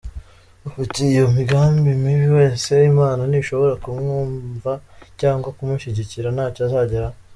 [0.67, 4.71] Ufite iyo migambi mibi wese Imana ntishobora kumwumva
[5.19, 7.15] cyangwa kumushyigikira, ntacyo azageraho.